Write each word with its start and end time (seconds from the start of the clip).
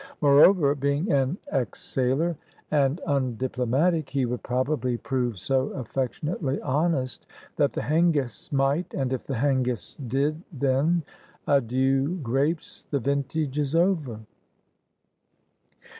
Moreover, 0.19 0.73
being 0.73 1.11
an 1.11 1.37
ex 1.51 1.79
sailor 1.79 2.35
and 2.71 2.99
undiplomatic, 3.05 4.09
he 4.09 4.25
would 4.25 4.41
probably 4.41 4.97
prove 4.97 5.37
so 5.37 5.67
affectionately 5.73 6.59
honest, 6.63 7.27
that 7.57 7.73
the 7.73 7.81
Hengists 7.83 8.51
might 8.51 8.95
and 8.95 9.13
if 9.13 9.27
the 9.27 9.35
Hengists 9.35 9.93
did, 9.97 10.41
then 10.51 11.03
"adieu 11.45 12.15
grapes, 12.23 12.87
the 12.89 12.97
vintage 12.99 13.59
is 13.59 13.75
over." 13.75 14.21